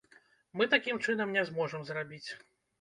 Мы 0.59 0.67
такім 0.73 1.03
чынам 1.05 1.37
не 1.37 1.45
зможам 1.53 1.81
зрабіць. 1.93 2.27